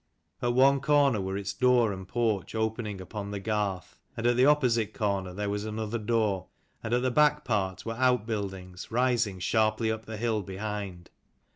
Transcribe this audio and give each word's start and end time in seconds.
At 0.41 0.55
one 0.55 0.79
corner 0.79 1.21
were 1.21 1.37
its 1.37 1.53
door 1.53 1.93
and 1.93 2.07
porch 2.07 2.55
opening 2.55 2.99
upon 2.99 3.29
the 3.29 3.39
garth, 3.39 3.99
and 4.17 4.25
at 4.25 4.35
the 4.35 4.47
opposite 4.47 4.95
corner 4.95 5.31
there 5.31 5.47
was 5.47 5.63
another 5.63 5.99
door: 5.99 6.47
and 6.81 6.91
at 6.91 7.03
the 7.03 7.11
back 7.11 7.45
part 7.45 7.85
were 7.85 7.93
out 7.93 8.25
buildings 8.25 8.89
rising 8.89 9.37
sharply 9.37 9.91
up 9.91 10.07
the 10.07 10.17
hill 10.17 10.41
behind. 10.41 11.11